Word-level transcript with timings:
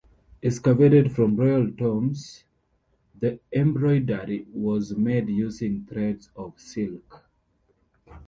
Excavated 0.41 1.11
from 1.11 1.35
royal 1.35 1.71
tombs, 1.73 2.45
the 3.19 3.39
embroidery 3.53 4.47
was 4.51 4.97
made 4.97 5.29
using 5.29 5.85
threads 5.85 6.31
of 6.35 6.59
silk. 6.59 7.29